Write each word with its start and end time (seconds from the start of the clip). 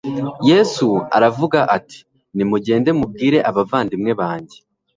Yesu 0.49 0.87
aravuga 1.17 1.59
ati: 1.77 1.99
"Nimugende 2.35 2.89
mubwire 2.99 3.37
abavandimwe 3.49 4.11
banjye 4.21 4.57